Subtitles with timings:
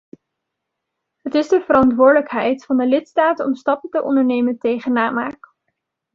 [1.21, 5.53] Het is de verantwoordelijkheid van de lidstaten om stappen te ondernemen tegen namaak.